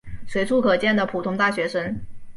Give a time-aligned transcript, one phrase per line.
[0.27, 1.95] 随处可见的普通大学生。